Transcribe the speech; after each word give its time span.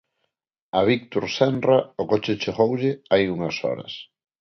A 0.79 0.81
Víctor 0.87 1.25
Senra 1.35 1.77
o 2.01 2.03
coche 2.11 2.33
chegoulle 2.41 2.91
hai 3.11 3.23
unhas 3.35 3.57
horas. 3.65 3.93